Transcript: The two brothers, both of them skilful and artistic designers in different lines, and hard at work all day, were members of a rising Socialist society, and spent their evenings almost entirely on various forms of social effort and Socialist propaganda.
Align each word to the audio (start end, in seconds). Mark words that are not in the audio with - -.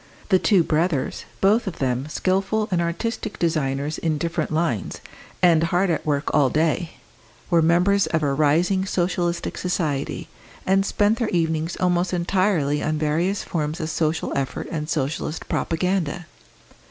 The 0.29 0.39
two 0.39 0.63
brothers, 0.63 1.25
both 1.41 1.67
of 1.67 1.77
them 1.77 2.07
skilful 2.09 2.67
and 2.71 2.81
artistic 2.81 3.37
designers 3.37 3.99
in 3.99 4.17
different 4.17 4.51
lines, 4.51 4.97
and 5.43 5.65
hard 5.65 5.91
at 5.91 6.07
work 6.07 6.33
all 6.33 6.49
day, 6.49 6.93
were 7.51 7.61
members 7.61 8.07
of 8.07 8.23
a 8.23 8.33
rising 8.33 8.87
Socialist 8.87 9.45
society, 9.55 10.27
and 10.65 10.87
spent 10.87 11.19
their 11.19 11.29
evenings 11.29 11.77
almost 11.79 12.13
entirely 12.15 12.81
on 12.81 12.97
various 12.97 13.43
forms 13.43 13.79
of 13.79 13.91
social 13.91 14.35
effort 14.35 14.67
and 14.71 14.89
Socialist 14.89 15.47
propaganda. 15.47 16.25